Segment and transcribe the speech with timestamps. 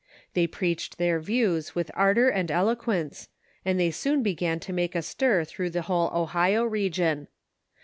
[0.33, 3.29] They preached their views with ardor and eloquence,
[3.63, 7.27] and they soon began to make a stir through the whole Ohio region.